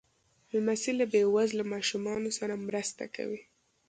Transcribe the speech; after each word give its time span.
لمسی 0.53 0.91
له 0.99 1.05
بې 1.11 1.23
وزله 1.35 1.63
ماشومانو 1.73 2.29
سره 2.39 2.63
مرسته 2.67 3.03
کوي. 3.15 3.41